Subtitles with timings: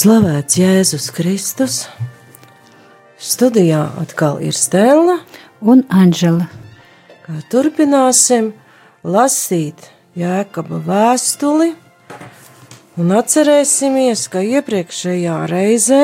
[0.00, 1.74] Slavēts Jēzus Kristus!
[3.20, 5.18] Studijā atkal ir Stela
[5.60, 6.46] un Anģela.
[7.26, 8.48] Kā turpināsim
[9.04, 11.74] lasīt Jēkaba vēstuli
[12.96, 16.00] un atcerēsimies, ka iepriekšējā reizē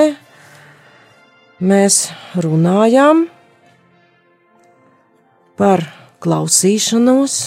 [1.64, 2.02] mēs
[2.36, 3.24] runājām
[5.56, 5.88] par
[6.20, 7.40] klausīšanos,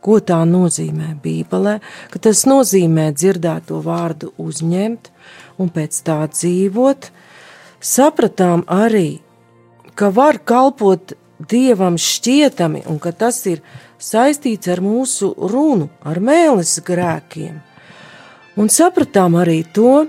[0.00, 1.76] ko tā nozīmē Bībelē,
[2.08, 5.12] ka tas nozīmē dzirdēto vārdu uzņemt
[5.60, 7.10] un pēc tā dzīvot,
[7.80, 9.20] sapratām arī,
[9.94, 11.14] ka var kalpot
[11.48, 13.62] dievam šķietami un ka tas ir
[14.00, 17.60] saistīts ar mūsu runu, ar mēlis grēkiem.
[18.60, 20.06] Un sapratām arī to,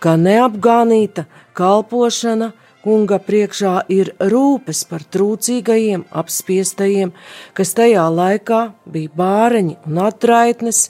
[0.00, 2.52] ka neapgānīta kalpošana
[2.86, 7.12] kunga priekšā ir rūpes par trūcīgajiem, apspiestajiem,
[7.56, 10.86] kas tajā laikā bija bāreņi un atraitnes.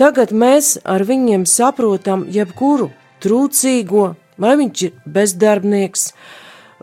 [0.00, 2.90] Tagad mēs ar viņiem saprotam jebkuru
[3.22, 6.10] trūcīgo, vai viņš ir bezdarbnieks,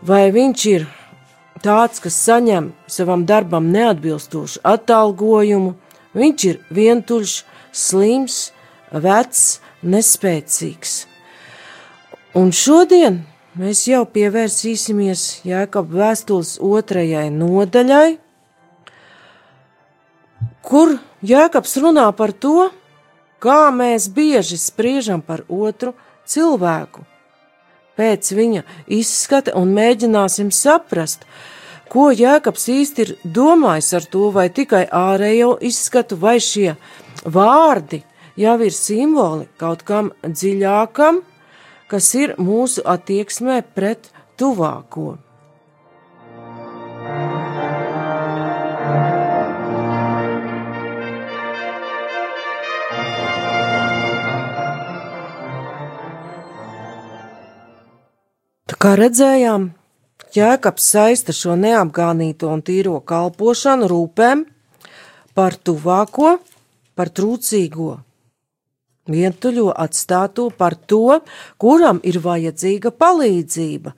[0.02, 0.86] vai viņš ir
[1.64, 5.74] tāds, kas saņem savam darbam neatbilstošu atalgojumu,
[6.16, 7.34] viņš ir vientuļš,
[7.72, 8.38] slims,
[8.90, 11.04] vecs, nespēcīgs.
[12.38, 13.22] Un šodien
[13.58, 18.18] mēs jau pievērsīsimies Jēkab vēstules otrajai nodaļai,
[20.62, 22.70] kur Jēkabs runā par to,
[23.42, 25.94] kā mēs bieži spriežam par otru,
[26.30, 27.06] cilvēku
[28.00, 28.62] pēc viņa
[28.96, 31.26] izskata un mēģināsim saprast,
[31.90, 36.76] ko Jēkabs īsti ir domājis ar to, vai tikai ārējo izskatu, vai šie
[37.24, 38.04] vārdi
[38.40, 41.20] jau ir simboli kaut kam dziļākam,
[41.90, 45.18] kas ir mūsu attieksmē pret tuvāko.
[58.80, 59.64] Kā redzējām,
[60.32, 64.46] Jēkabs saista šo neapgānīto un tīro kalpošanu rūpēm
[65.36, 66.30] par tuvāko,
[66.96, 67.90] par trūcīgo,
[69.12, 71.18] vientuļo atstāto par to,
[71.60, 73.92] kuram ir vajadzīga palīdzība.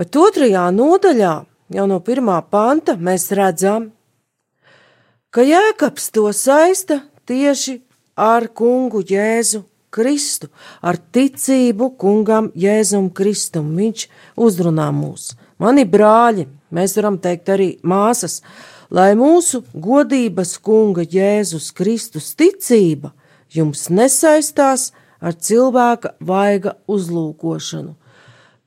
[0.00, 1.36] Bet otrajā nodaļā,
[1.76, 3.90] jau no pirmā panta, mēs redzam,
[5.28, 7.82] ka Jēkabs to saista tieši
[8.16, 10.48] ar kungu Jēzu Kristu,
[10.82, 13.70] ar ticību kungam Jēzum Kristum.
[13.78, 15.32] Viņš uzrunā mūs.
[15.58, 18.40] Mani brāļi, mēs varam teikt arī māsas,
[18.90, 23.12] lai mūsu godības kunga Jēzus Kristus ticība
[23.52, 27.96] jums nesaistās ar cilvēka vaiga uzlūkošanu.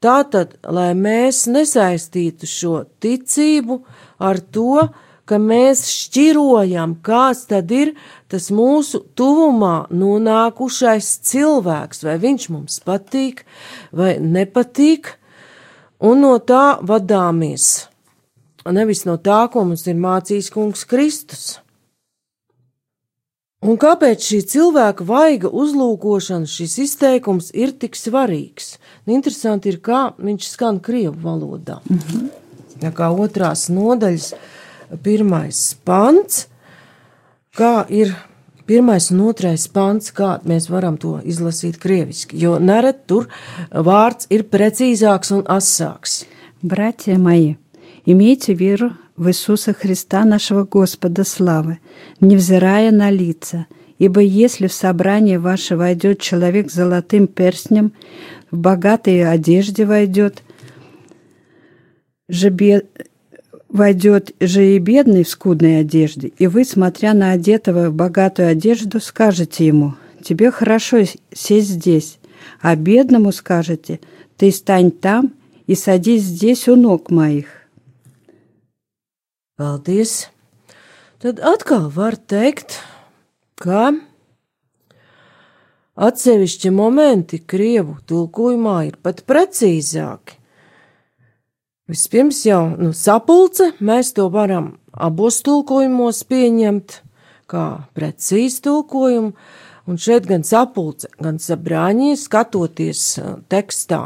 [0.02, 3.84] Tātad, lai mēs nesaistītu šo ticību
[4.18, 4.88] ar to,
[5.32, 7.94] ka mēs šķirojam, kāds tad ir
[8.32, 13.46] tas mūsu tuvumā nonākušais cilvēks, vai viņš mums patīk
[13.96, 15.14] vai nepatīk,
[16.04, 17.88] un no tā vadāmies.
[18.68, 21.46] Nevis no tā, ko mums ir mācījis kungs Kristus.
[23.62, 28.76] Un kāpēc šī cilvēka vaiga uzlūkošana, šis izteikums ir tik svarīgs?
[29.06, 31.80] Interesanti ir, kā viņš skan krievu valodā.
[31.86, 32.30] Mm -hmm.
[32.82, 34.34] Ja kā otrās nodaļas
[35.03, 36.47] pirmais pants,
[37.57, 38.15] kā ir
[38.67, 43.29] pirmais un otrais pants, kā mēs varam to izlasīt krieviski, jo nerad tur
[43.71, 46.25] vārds ir precīzāks un asāks.
[46.63, 47.57] Братья мои,
[48.07, 51.79] имейте веру в Иисуса Христа, нашего Господа славы,
[52.21, 53.67] невзирая на лица,
[53.99, 57.93] ибо если в собрание ваше войдет человек с золотым перстнем,
[58.51, 60.43] в богатой одежде войдет,
[62.29, 62.51] же
[63.72, 69.00] Войдет же и бедный в скудной одежде, и вы, смотря на одетого в богатую одежду,
[69.00, 72.20] скажете ему, «Тебе хорошо сесть здесь»,
[72.60, 74.02] а бедному скажете,
[74.36, 75.34] «Ты стань там
[75.68, 77.46] и садись здесь у ног моих».
[79.58, 80.28] Paldies!
[81.22, 82.76] Tad atkal var teikt,
[83.56, 83.94] ka
[85.96, 90.41] atsevišķi momenti Krievu tulkojumā ir pat precīzāki.
[91.90, 97.00] Vispirms jau nu, sapulce, mēs to varam abos tulkojumos pieņemt,
[97.50, 97.64] kā
[97.98, 99.32] precīzi tulkojumu,
[99.90, 104.04] un šeit gan sapulce, gan sabrāņi skatoties uh, tekstā,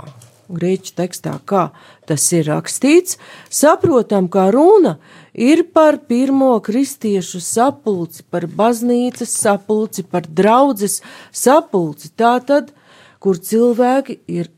[0.47, 1.67] grieķu tekstā, kā
[2.07, 3.19] tas ir rakstīts,
[3.51, 4.95] saprotam, ka runa
[5.33, 11.01] ir par pirmo kristiešu sapulci, par baznīcas sapulci, par draudzes
[11.35, 12.13] sapulci.
[12.15, 12.71] Tātad,
[13.19, 14.53] kur cilvēki ir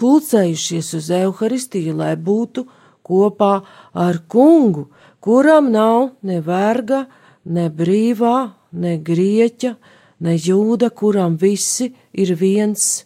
[0.00, 2.66] pulcējušies uz evaharistiju, lai būtu
[3.06, 3.52] kopā
[3.94, 4.88] ar kungu,
[5.20, 7.04] kuram nav ne verga,
[7.44, 9.74] ne brīvā, ne grieķa,
[10.20, 13.04] ne jūda, kuram visi ir viens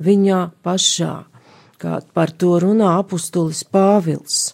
[0.00, 1.14] viņā pašā,
[1.80, 4.52] kā par to runā apustulis Pāvils.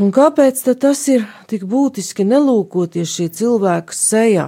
[0.00, 4.46] Un kāpēc tas ir tik būtiski nelūkoties šī cilvēka sejā?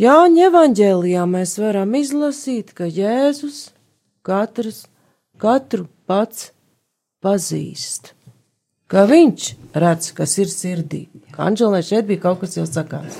[0.00, 3.70] Jāņa evanģēlijā mēs varam izlasīt, ka Jēzus
[4.26, 4.84] katrs,
[5.40, 6.50] katru pats
[7.20, 8.14] pazīst
[8.90, 11.04] ka viņš redz, kas ir sirdī.
[11.40, 13.16] Anģelē šeit bija kaut kas jau sakāms.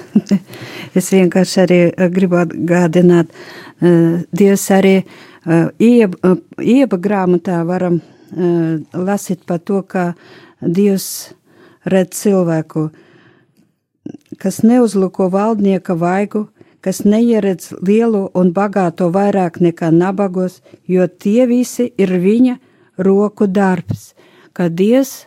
[0.99, 8.01] es vienkārši arī eh, gribu atgādināt, uh, Dievs arī uh, ieba, ieba grāmatā varam
[8.31, 10.13] lasīt par to, ka
[10.63, 11.33] Dievs
[11.91, 12.85] redz cilvēku,
[14.39, 16.45] kas neuzluko valdnieka vaigu,
[16.81, 22.59] kas neieredz lielu un bagāto vairāk nekā nabagos, jo tie visi ir viņa
[22.99, 24.13] roku darbs,
[24.53, 25.27] ka Dievs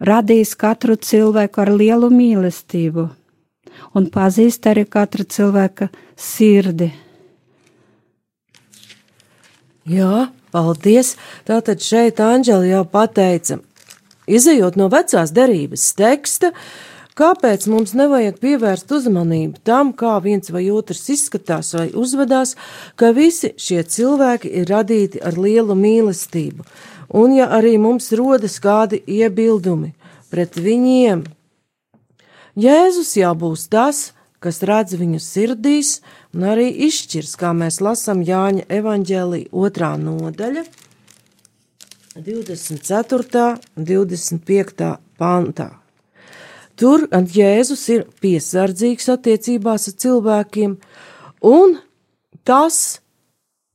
[0.00, 3.08] radījis katru cilvēku ar lielu mīlestību
[3.96, 6.90] un pazīst arī katra cilvēka sirdi.
[9.88, 11.16] Jā, paldies!
[11.48, 13.58] Tātad šeit Anģela jau pateica,
[14.30, 16.52] izējot no vecās derības teksta,
[17.18, 22.56] kāpēc mums nevajag pievērst uzmanību tam, kā viens vai otrs izskatās vai uzvedās,
[22.96, 26.66] ka visi šie cilvēki ir radīti ar lielu mīlestību
[27.12, 29.92] un ja arī mums rodas kādi iebildumi
[30.32, 31.24] pret viņiem,
[32.52, 34.10] Jēzus jau būs tas,
[34.44, 36.02] kas redz viņu sirdīs
[36.36, 40.66] un arī izšķirs, kā mēs lasām Jāņa evaņģēlī otrā nodaļa,
[42.12, 43.46] 24.
[43.80, 44.90] un 25.
[45.16, 45.81] pantā.
[46.82, 50.72] Tur Jēzus ir piesardzīgs attiecībās ar cilvēkiem,
[51.46, 51.76] un
[52.42, 52.78] tas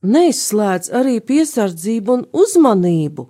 [0.04, 3.24] neizslēdz arī piesardzību un uzmanību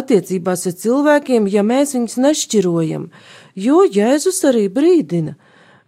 [0.00, 3.06] attiecībās ar cilvēkiem, ja mēs viņus nešķirojam,
[3.52, 5.36] jo Jēzus arī brīdina: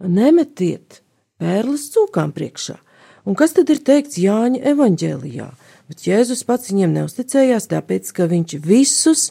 [0.04, 1.00] nemetiet
[1.40, 2.76] pērles cūkām priekšā.
[3.24, 5.50] Un kas tad ir teikts Jāņa evanģēlijā?
[5.88, 9.30] Bet Jēzus pats viņiem neusticējās, tāpēc, ka viņš visus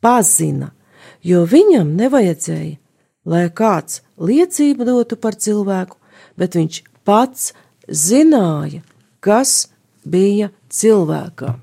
[0.00, 0.72] pazina,
[1.20, 2.78] jo viņam nevajadzēja,
[3.24, 5.96] lai kāds liecību dotu par cilvēku,
[6.36, 7.52] bet viņš pats
[7.86, 8.82] zināja,
[9.20, 9.70] kas
[10.04, 11.54] bija cilvēkā.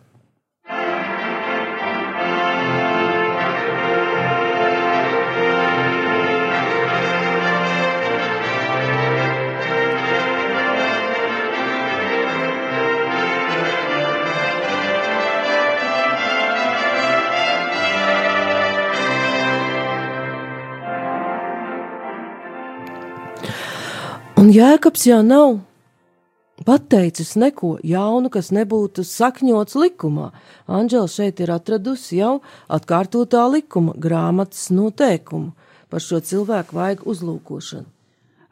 [24.48, 25.58] Un Jēkabs jau nav
[26.64, 30.30] pateicis neko jaunu, kas nebūtu sakņots likumā.
[30.72, 32.38] Anģela šeit ir atradusi jau
[32.72, 35.52] atkārtotā likuma grāmatas noteikumu
[35.92, 37.86] par šo cilvēku vajag uzlūkošanu.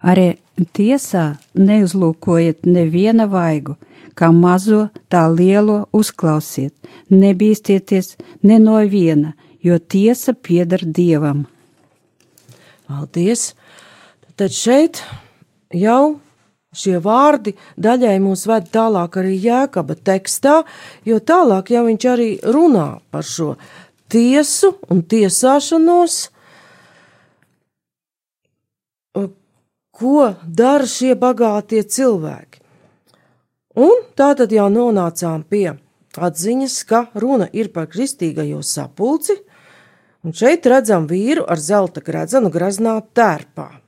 [0.03, 0.27] Arī
[0.75, 1.24] tiesā
[1.55, 3.79] neuzlūkojiet neviena vaigu,
[4.19, 6.75] kā mazo, tā lielo uzklausiet,
[7.08, 9.31] nebīsties ne no viena,
[9.63, 11.46] jo tiesa pieder dievam.
[12.84, 13.53] Paldies!
[14.36, 15.00] Tad šeit
[15.74, 16.19] jau
[16.75, 20.57] Šie vārdi daļai mūs ved tālāk arī jēkaba tekstā,
[21.07, 23.53] jo tālāk jau viņš arī runā par šo
[24.12, 26.17] tiesu un tiesāšanos,
[29.95, 32.60] ko dara šie bagātie cilvēki.
[33.79, 35.77] Un tā tad jau nonācām pie
[36.15, 39.38] atziņas, ka runa ir par kristīgajo sapulci,
[40.27, 43.85] un šeit redzam vīru ar zelta gredzenu graznā tērpā.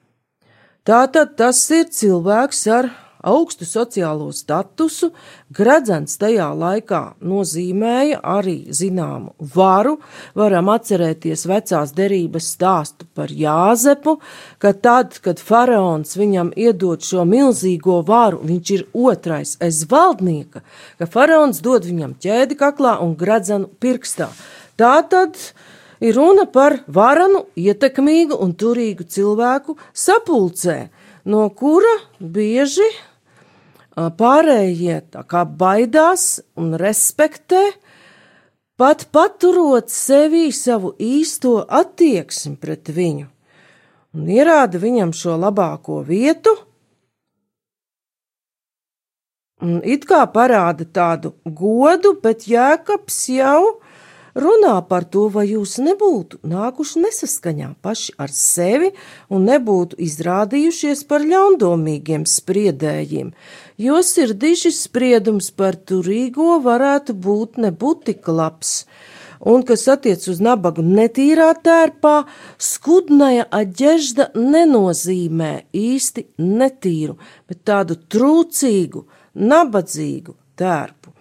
[0.87, 2.85] Tātad tas ir cilvēks ar
[3.27, 5.09] augstu sociālo statusu,
[5.51, 9.97] gredzens tajā laikā nozīmēja arī zināmu varu.
[10.39, 14.15] Varam atcerēties vecās derības stāstu par Jāzepu,
[14.63, 20.63] ka tad, kad faraons viņam iedod šo milzīgo varu, viņš ir otrais aiz valdnieka,
[20.95, 24.31] ka faraons dod viņam ķēdi kaklā un gredzenu pirkstā.
[24.79, 25.35] Tātad
[25.99, 30.87] ir runa par varanu, ietekmīgu un turīgu cilvēku sapulcē,
[31.25, 32.87] no kura bieži
[33.97, 37.63] pārējie tā kā baidās un respektē,
[38.77, 43.27] pat paturot sevī savu īsto attieksmi pret viņu.
[44.17, 46.53] un ierāda viņam šo labāko vietu,
[49.61, 53.81] un it kā parāda tādu godu, bet Jēkabs jau
[54.37, 58.93] runā par to, vai jūs nebūtu nākuši nesaskaņā paši ar sevi
[59.33, 63.33] un nebūtu izrādījušies par ļaundomīgiem spriedējiem,
[63.81, 68.83] jo sirdīšis spriedums par turīgo varētu būt nebūt tik labs
[69.39, 72.15] un kas attiec uz nabagu netīrā tērpā,
[72.57, 77.17] skudnaja aģežda nenozīmē īsti netīru,
[77.49, 79.05] bet tādu trūcīgu,
[79.37, 81.16] nabadzīgu tērpu.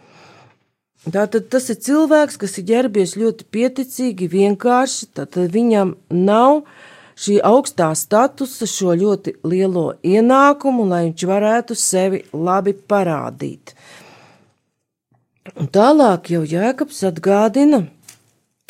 [1.06, 6.64] Tātad tas ir cilvēks, kas ir ģērbies ļoti pieticīgi, vienkārši, tātad viņam nav
[7.14, 13.76] šī augstā statusa, šo ļoti lielo ienākumu, lai viņš varētu sevi labi parādīt.
[15.54, 17.84] Un tālāk jau Jēkabs atgādina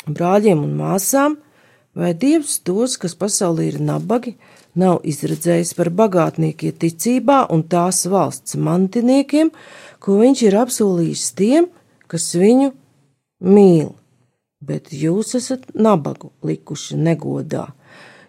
[0.05, 1.39] brāļiem un māsām,
[1.97, 4.35] vai Dievs tos, kas pasaulē ir nabagi,
[4.77, 9.49] nav izredzējis par bagātniekiem ticībā un tās valsts mantiniekiem,
[9.97, 11.71] ko viņš ir apsolījis tiem,
[12.07, 12.71] kas viņu
[13.43, 13.93] mīl,
[14.59, 17.67] bet jūs esat nabagu likuši negodā,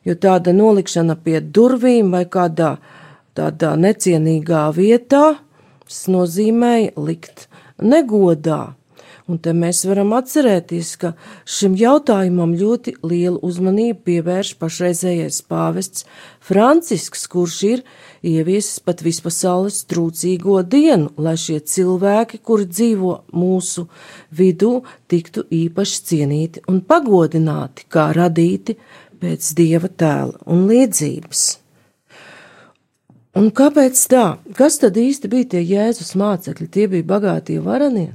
[0.04, 2.76] jo tāda nolikšana pie durvīm vai kādā
[3.38, 5.38] tādā necienīgā vietā,
[5.88, 7.46] nozīmēja likt
[7.80, 8.77] negodā
[9.28, 11.10] Un te mēs varam atcerēties, ka
[11.44, 16.06] šim jautājumam ļoti lielu uzmanību pievērš pašreizējais pāvests
[16.48, 17.82] Francisks, kurš ir
[18.24, 23.84] ieviesis pat vispasaules trūcīgo dienu, lai šie cilvēki, kuri dzīvo mūsu
[24.32, 24.78] vidū,
[25.12, 28.78] tiktu īpaši cienīti un pagodināti, kā radīti
[29.20, 31.42] pēc dieva tēla un līdzības.
[33.38, 34.24] Un kāpēc tā?
[34.56, 36.70] Kas tad īsti bija tie Jēzus mācekļi?
[36.72, 38.14] Tie bija bagātie varanie?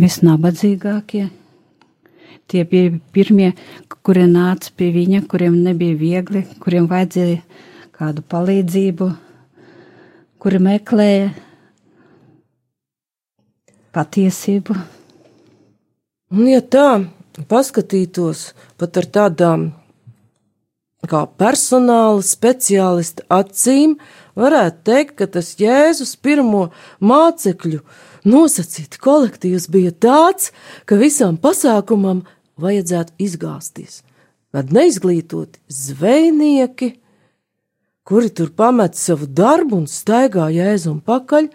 [0.00, 1.26] Visnabadzīgākie.
[2.46, 3.50] Tie bija pirmie,
[4.06, 7.40] kuri nāca pie viņa, kuriem nebija viegli, kuriem vajadzēja
[7.96, 9.08] kādu palīdzību,
[10.42, 11.32] kuri meklēja
[13.96, 14.76] patiesību.
[16.36, 16.86] Un, ja tā
[17.50, 19.66] paskatītos pat ar tādām
[21.06, 23.96] kā personāla speciālista acīm,
[24.38, 26.68] varētu teikt, ka tas Jēzus pirmo
[27.00, 27.82] mācekļu
[28.26, 30.52] nosacīti kolektīvs bija tāds,
[30.84, 32.24] ka visam pasākumam
[32.60, 34.02] vajadzētu izgāzties.
[34.52, 36.94] Kad neizglītoti zvejnieki,
[38.06, 41.50] kuri tur pamet savu darbu un staigā jēzum pakaļ,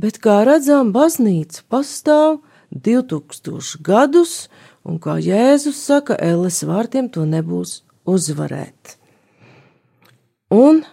[0.00, 2.40] bet, kā redzam, baznīca pastāv
[2.72, 4.46] 2000 gadus,
[4.86, 8.96] un, kā Jēzus saka, Elles vārtiem to nebūs uzvarēt.
[10.54, 10.84] Un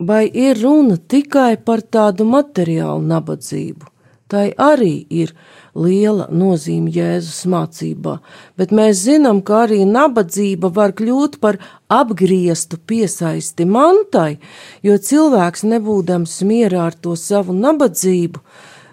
[0.00, 3.86] vai ir runa tikai par tādu materiālu nabadzību?
[4.30, 5.32] Tai arī ir
[5.74, 8.18] liela nozīme Jēzus mācībā,
[8.58, 11.58] bet mēs zinām, ka arī nabadzība var kļūt par
[11.90, 14.38] apgrieztu piesaisti mantai,
[14.86, 18.42] jo cilvēks nebūdams mierā ar to savu nabadzību,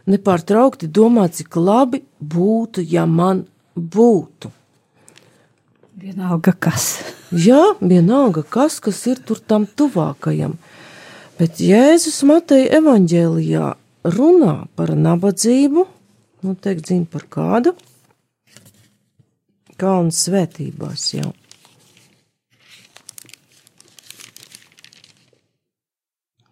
[0.09, 3.45] nepārtraukti domā, cik labi būtu, ja man
[3.77, 4.49] būtu.
[5.97, 6.97] Vienalga kas.
[7.33, 10.57] Jā, vienalga kas, kas ir tur tam tuvākajam.
[11.38, 13.65] Bet Jēzus Mateja evaņģēlijā
[14.15, 15.84] runā par nabadzību,
[16.41, 17.74] noteikti zina par kādu,
[19.77, 21.29] kalnu svētībās jau.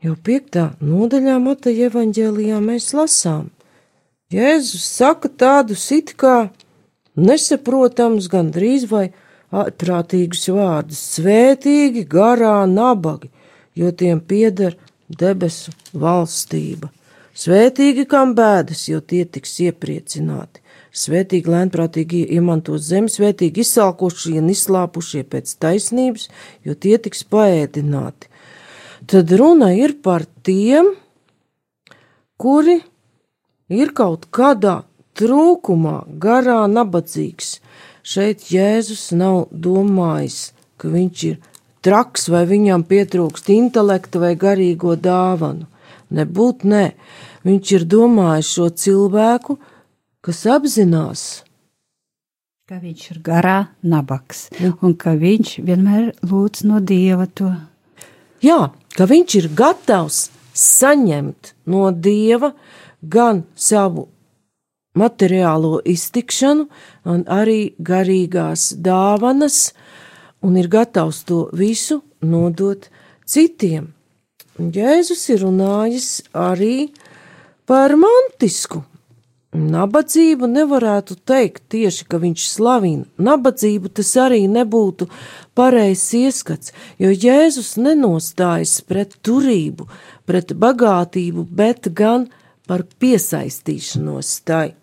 [0.05, 3.47] Jau piektā nodaļā Mateja evaņģēlijā mēs lasām.
[4.29, 6.51] Jēzus saka tādus it kā
[7.17, 9.07] nesaprotams, gandrīz vai
[9.49, 13.33] ārprātīgus vārdus- svētīgi, garā, nabagi
[13.75, 14.77] jo tiem pieder
[15.09, 16.91] debesu valstība.
[17.35, 20.61] Svētīgi kam bēdas, jo tie tiks iepriecināti.
[20.95, 26.29] Svētīgi lēnprātīgi iemantos zemi, svētīgi izsalkošie un izslāpušie pēc taisnības,
[26.63, 28.31] jo tie tiks paēdināti.
[29.11, 30.93] Tad runa ir par tiem,
[32.39, 32.77] kuri
[33.67, 34.85] ir kaut kādā
[35.19, 37.59] trūkumā, garā nabadzīgs.
[38.05, 41.37] Šeit Jēzus nav domājis, ka viņš ir
[41.85, 45.67] traks vai viņam pietrūkst intelekta vai garīgo dāvanu.
[46.15, 46.85] Nebūt nē,
[47.45, 49.57] viņš ir domājis šo cilvēku,
[50.25, 51.23] kas apzinās,
[52.65, 54.47] ka viņš ir garā nabaks
[54.81, 57.51] un ka viņš vienmēr lūdz no dieva to.
[58.41, 62.53] Jā, ka viņš ir gatavs saņemt no dieva
[63.01, 64.07] gan savu
[64.95, 66.65] materiālo iztikšanu,
[67.05, 69.75] gan arī garīgās dāvanas,
[70.41, 72.89] un ir gatavs to visu nodot
[73.27, 73.93] citiem.
[74.59, 76.89] Jēzus ir runājis arī
[77.67, 78.83] par mantisku
[79.55, 83.05] Nabadzību nevarētu teikt tieši, ka viņš slavina.
[83.15, 85.07] Nabadzību tas arī nebūtu
[85.55, 89.87] pareizs ieskats, jo Jēzus nenostājas pret turību,
[90.27, 92.27] pret bagātību, bet gan
[92.67, 94.75] par piesaistīšanos tai.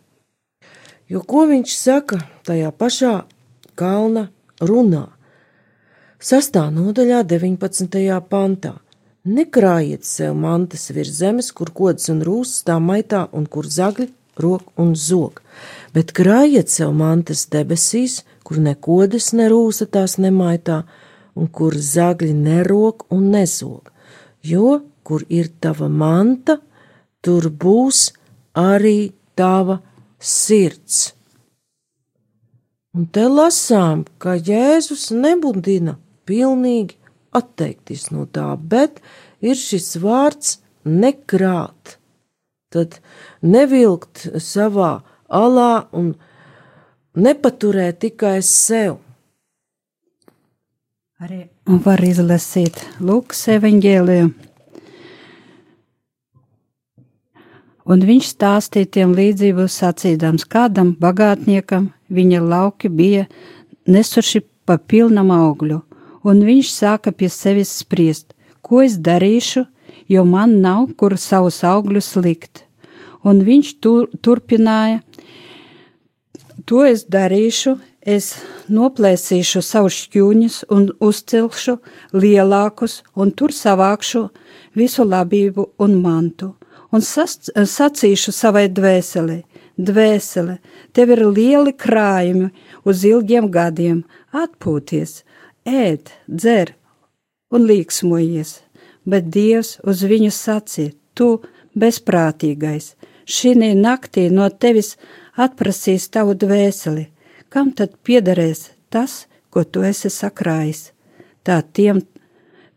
[1.11, 3.17] Jo ko viņš saka tajā pašā
[3.77, 5.11] kalna runā?
[6.23, 7.97] Sastā nodaļā 19.
[8.31, 8.77] pantā.
[9.27, 14.07] Nekrājiet sev mantas virs zemes, kur kods un rūsas tā maitā un kur zagļi
[14.39, 15.41] rok un zog,
[15.91, 20.85] bet krājiet sev mantas debesīs, kur nekodas nerūsa tās nemaitā,
[21.35, 23.91] un kur zagļi nerok un nezog,
[24.47, 26.61] jo, kur ir tava manta,
[27.19, 28.13] tur būs
[28.55, 29.81] arī tava
[30.23, 31.03] sirds.
[32.95, 35.99] Un te lasām, ka Jēzus nebudina
[36.33, 36.97] pilnīgi
[37.37, 39.05] atteikties no tā, bet
[39.45, 40.57] ir šis vārds
[40.89, 41.99] nekrāt
[42.73, 42.99] tad
[43.45, 44.93] nevilkt savā
[45.33, 46.13] alā un
[47.19, 48.99] nepaturēt tikai sev.
[51.23, 51.45] Arī
[51.85, 54.33] var izlasīt Lūkas evaņģēliju.
[57.93, 63.25] Un viņš stāstīja tiem līdzību sacīdams, kādam bagātniekam viņa lauki bija
[63.91, 65.81] nesuši pa pilnam augļu,
[66.25, 69.67] un viņš sāka pie sevis spriest, ko es darīšu,
[70.09, 72.65] jo man nav kur savus augļus likt.
[73.25, 75.03] Un viņš tur, turpināja:
[76.67, 78.35] To es darīšu, es
[78.71, 81.77] noplēsīšu savus šķūņus un uzcelšu
[82.15, 84.29] lielākus, un tur savākšu
[84.79, 86.53] visu labību un mantu.
[86.93, 89.39] Un sas, sacīšu savai dvēselē,
[89.81, 90.59] dvēsele,
[90.93, 92.51] tev ir lieli krājumi
[92.85, 94.03] uz ilgiem gadiem,
[94.33, 95.23] atpūties,
[95.69, 96.75] ēd, dzer
[97.53, 98.61] un līksmojies
[99.05, 101.29] bet Dievs uz viņu sacīja: Tu
[101.79, 102.95] bezprātīgais,
[103.27, 104.97] šī naktī no tevis
[105.37, 107.09] atprasīs tavu dvēseli,
[107.49, 110.93] kam tad piederēs tas, ko tu esi sakrājis?
[111.45, 112.03] Tā tiem,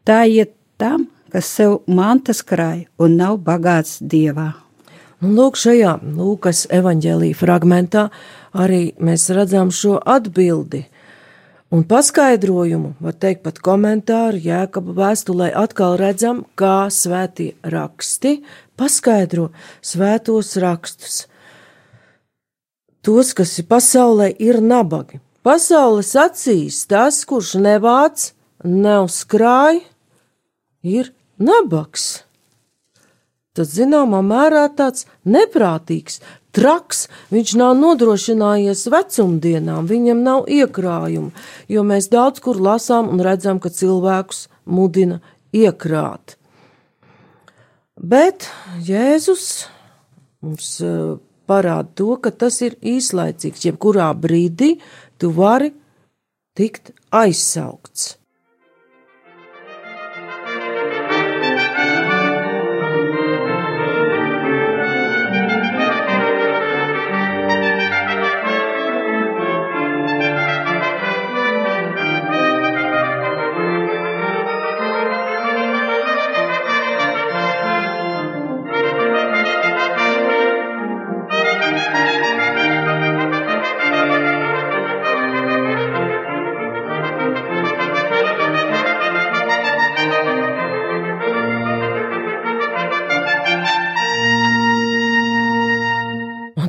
[0.04, 4.54] tā iet tam, kas sev mantas krāj un nav bagāts dievā.
[5.22, 8.10] Un nu, lūk, šajā Lūkas evanģēlīja fragmentā
[8.54, 10.84] arī mēs redzam šo atbildi
[11.74, 18.38] Un paskaidrojumu, var teikt, pat komentāru Jēkaba vēstulē atkal redzam, kā svētie raksti
[18.78, 19.50] paskaidro
[19.82, 21.24] svētos rakstus.
[23.06, 25.22] Tos, kas ir pasaulē, ir nabagi.
[25.46, 28.32] Pasaules acīs tas, kurš nevāc,
[28.66, 29.84] nav skrāj,
[30.82, 32.26] ir nabags.
[33.56, 36.18] Tas zināmā mērā tāds neprātīgs,
[36.56, 41.32] traks, viņš nav nodrošinājies vecumdienām, viņam nav iekrājumu,
[41.72, 45.22] jo mēs daudz kur lasām un redzam, ka cilvēkus mudina
[45.56, 46.38] iekrāt.
[47.96, 48.50] Bet
[48.84, 49.68] Jēzus
[50.44, 51.16] mums eh,
[51.48, 54.76] parāda to, ka tas ir īslaicīgs, jebkurā brīdī
[55.22, 55.72] tu vari
[56.56, 58.16] tikt aizsaukts.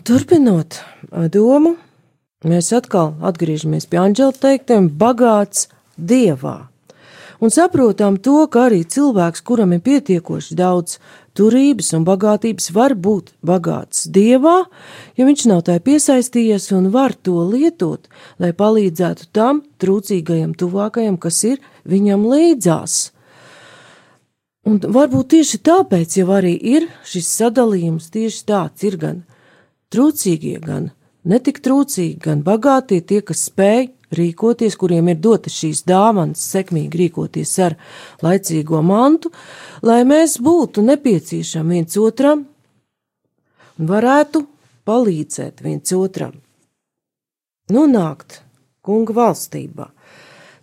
[0.07, 0.77] Turpinot
[1.35, 1.73] domu,
[2.47, 5.65] mēs atkal atgriežamies pie Anģela teiktiem, bagāts
[5.99, 6.69] dievā.
[7.43, 11.01] Un saprotam to, ka arī cilvēks, kuram ir pietiekoši daudz
[11.35, 14.55] turības un bagātības, var būt bagāts dievā,
[15.19, 18.07] ja viņš nav tā piesaistījies un var to lietot,
[18.39, 23.09] lai palīdzētu tam trūcīgajam tuvākajam, kas ir viņam līdzās.
[24.71, 29.25] Un varbūt tieši tāpēc jau arī ir šis sadalījums tieši tāds ir gan
[29.97, 30.91] Trūcīgie gan
[31.25, 37.55] netik trūcīgi, gan bagātie tie, kas spēj rīkoties, kuriem ir dotas šīs dāvanas, sekmīgi rīkoties
[37.65, 37.79] ar
[38.21, 39.33] laicīgo mantu,
[39.81, 42.45] lai mēs būtu nepieciešami viens otram
[43.77, 44.45] un varētu
[44.85, 46.37] palīdzēt viens otram.
[47.73, 48.43] Nonākt
[48.85, 49.89] kunga valstībā.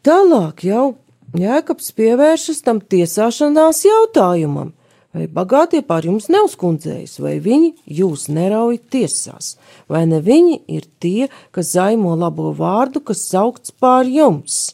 [0.05, 0.85] Tālāk jau
[1.33, 4.75] Jēkabs pievēršas tam tiesāšanās jautājumam–
[5.13, 7.67] Vai bagātie pār jums neuzkundzējas, vai viņi
[7.99, 14.09] jūs nerauj tiesās, vai ne viņi ir tie, kas zaimo labo vārdu, kas saukts pār
[14.09, 14.73] jums?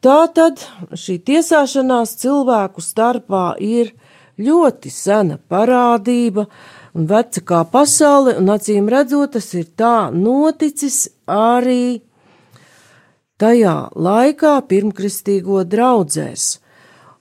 [0.00, 0.64] Tā tad
[0.96, 3.92] šī tiesāšanās cilvēku starpā ir
[4.40, 6.46] ļoti sena parādība,
[6.96, 12.00] un veca kā pasaule, un acīm redzot, tas ir tā noticis arī
[13.36, 16.48] tajā laikā pirmkristīgo draudzēs,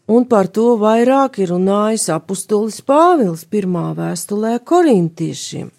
[0.08, 5.72] un par to vairāk ir runājis apustulis Pāvils pirmā vēstulē korintiešiem,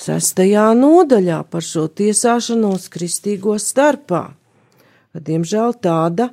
[0.00, 4.24] sestajā nodaļā par šo tiesāšanos kristīgo starpā,
[5.12, 6.30] ka diemžēl tāda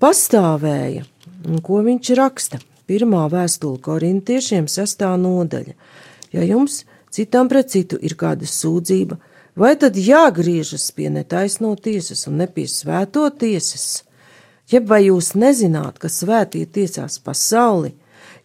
[0.00, 1.04] pastāvēja,
[1.48, 2.62] un ko viņš raksta.
[2.84, 5.72] Pirmā vēstule korintiešiem sestā nodaļa.
[6.36, 9.16] Ja jums citam pret citu ir kāda sūdzība,
[9.56, 14.02] vai tad jāgriežas pie netaisno tiesas un ne pie svēto tiesas?
[14.72, 17.92] Jeb vai jūs nezināt, ka svētie tiesās pasauli?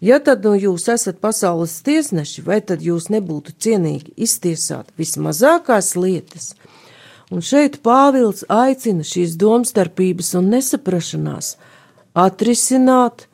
[0.03, 6.53] Ja tad nu jūs esat pasaules tiesneši, vai tad jūs nebūtu cienīgi iztiesāt vismazākās lietas?
[7.29, 11.57] Un šeit Pāvils aicina šīs domstarpības un nesaprašanās
[12.17, 13.27] atrisināt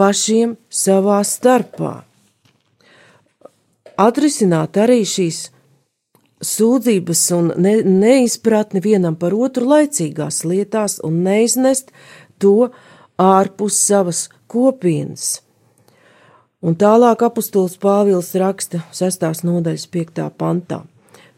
[0.00, 2.00] pašiem savā starpā.
[4.00, 5.50] Atrisināt arī šīs
[6.40, 11.92] sūdzības un ne, neizpratni vienam par otru laicīgās lietās un neiznest
[12.40, 12.70] to
[13.20, 15.40] ārpus savas kopienas.
[16.60, 19.44] Un tālāk apustulis Pāvils raksta 6.
[19.48, 20.26] nodaļas 5.
[20.36, 20.82] pantā.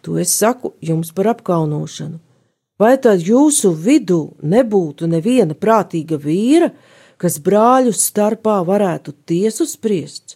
[0.02, 2.18] To es saku jums par apkaunošanu.
[2.78, 6.72] Vai tad jūsu vidū nebūtu neviena prātīga vīra,
[7.22, 10.34] kas brāļu starpā varētu tiesu spriest,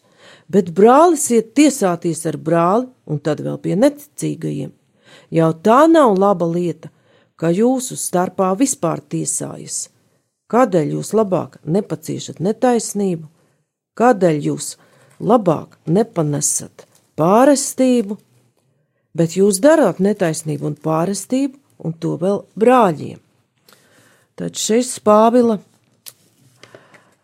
[0.52, 4.72] bet brālis iet tiesāties ar brāli un tad vēl pie neticīgajiem.
[5.34, 6.90] Jau tā nav laba lieta,
[7.36, 9.88] ka jūsu starpā vispār tiesājas.
[10.46, 13.26] Kādēļ jūs labāk nepaciešat netaisnību?
[13.98, 14.76] Kādēļ jūs
[15.18, 16.86] labāk nepanesat
[17.18, 18.18] pārestību?
[19.16, 23.18] Bet jūs darāt netaisnību un pārestību, un to vēl brāļiem.
[24.36, 25.58] Tad šis Pāvila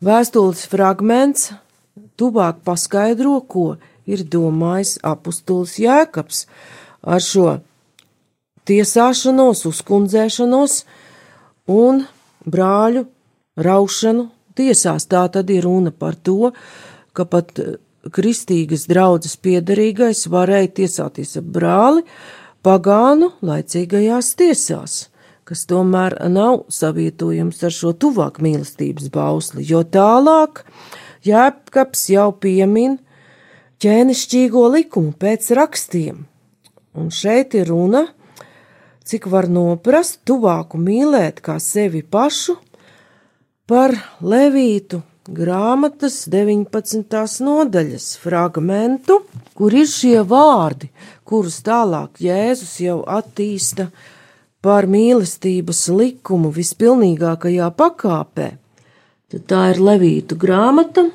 [0.02, 1.52] Vēstules fragments
[2.18, 6.46] tuvāk paskaidro, ko ir domājis apustulis Jēkabs
[7.02, 7.58] ar šo
[8.68, 10.76] tiesāšanos, uzkundzēšanos
[11.72, 12.04] un
[12.46, 13.06] brāļu
[13.62, 15.06] raušanu tiesās.
[15.10, 16.52] Tā tad ir runa par to,
[17.12, 17.54] ka pat
[18.12, 22.04] kristīgas draudzes piedarīgais varēja tiesāties ar brāli
[22.62, 25.00] pagānu laicīgajās tiesās
[25.52, 30.62] kas tomēr nav savietojams ar šo tuvāk mīlestības bausli, jo tālāk
[31.26, 32.96] Jēkabs jau piemin
[33.82, 36.24] ķēnišķīgo likumu pēc rakstiem.
[36.98, 38.06] Un šeit ir runa,
[39.06, 42.58] cik var noprast tuvāku mīlēt kā sevi pašu
[43.70, 47.06] par Levītu grāmatas 19.
[47.46, 49.20] nodaļas fragmentu,
[49.54, 50.90] kur ir šie vārdi,
[51.24, 53.88] kurus tālāk Jēzus jau attīsta
[54.62, 58.48] par mīlestības likumu vispilnīgākajā pakāpē,
[59.32, 61.06] tad tā ir Levītu grāmata,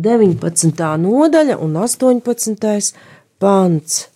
[0.00, 0.86] 19.
[1.04, 2.94] nodaļa un 18.
[3.42, 4.06] pants.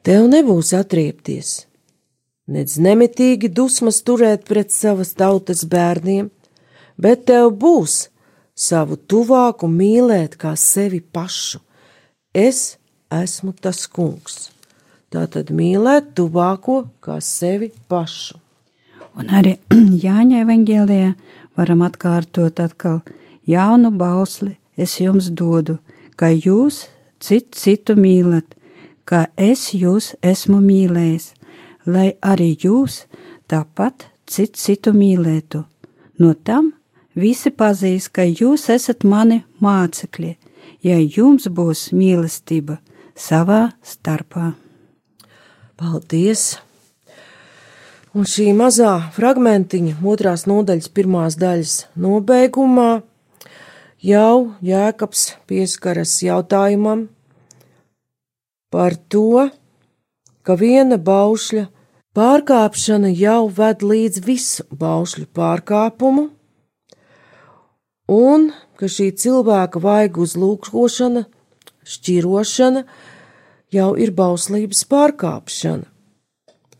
[0.00, 1.66] Tev nebūs atriepties,
[2.48, 6.30] nedz nemitīgi dusmas turēt pret savas tautas bērniem,
[6.96, 8.06] bet tev būs
[8.56, 11.60] savu tuvāku mīlēt kā sevi pašu.
[12.32, 12.78] Es
[13.12, 14.48] esmu tas kungs.
[15.10, 18.38] Tātad mīlēt tuvāko kā sevi pašu.
[19.18, 19.56] Un arī
[20.06, 21.12] Jāņa evangēlijā
[21.60, 23.02] varam atkārtot atkal
[23.44, 25.76] jaunu bausli es jums dodu,
[26.16, 26.86] ka jūs
[27.20, 28.46] citu citu mīlat,
[29.04, 31.34] kā es jūs esmu mīlējis,
[31.84, 33.04] lai arī jūs
[33.50, 35.64] tāpat citu citu mīlētu.
[36.20, 36.72] No tam
[37.16, 40.32] visi pazīs, ka jūs esat mani mācekļi,
[40.86, 42.80] ja jums būs mīlestība
[43.16, 44.54] savā starpā.
[45.76, 46.69] Paldies!
[48.10, 53.04] Un šī mazā fragmentiņa, otrās nodaļas, pirmās daļas nobeigumā,
[54.02, 57.04] jau Jēkabs pieskaras jautājumam
[58.74, 59.46] par to,
[60.42, 61.68] ka viena baušļa
[62.18, 66.26] pārkāpšana jau ved līdz visu baušļu pārkāpumu,
[68.10, 71.28] un ka šī cilvēka vaigu uzlūkošana,
[71.86, 72.84] šķirošana
[73.70, 75.89] jau ir bauslības pārkāpšana.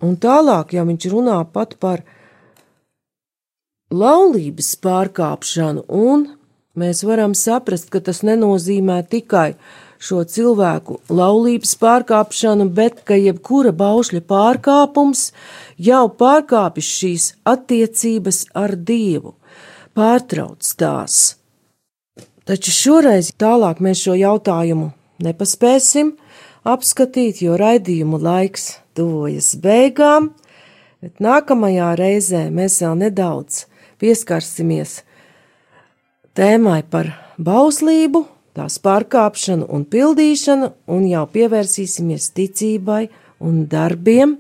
[0.01, 2.03] Un tālāk jau viņš runā pat par
[3.93, 6.29] laulības pārkāpšanu, un
[6.79, 9.55] mēs varam saprast, ka tas nenozīmē tikai
[10.01, 15.27] šo cilvēku laulības pārkāpšanu, bet ka jebkura baušļa pārkāpums
[15.77, 19.35] jau pārkāpis šīs attiecības ar Dievu,
[19.93, 21.21] pārtrauc tās.
[22.49, 26.15] Taču šoreiz tālāk mēs šo jautājumu nepaspēsim,
[26.67, 30.31] apskatīt, jo raidījumu laiks tuvojas beigām,
[31.01, 33.65] bet nākamajā reizē mēs vēl nedaudz
[34.01, 35.01] pieskarsimies
[36.37, 38.25] tēmai par bauslību,
[38.57, 43.09] tās pārkāpšanu un pildīšanu, un jau pievērsīsimies ticībai
[43.41, 44.39] un darbiem.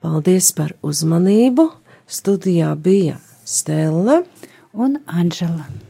[0.00, 1.70] Paldies par uzmanību!
[2.10, 4.24] Studijā bija Stela
[4.74, 5.89] un Anžela.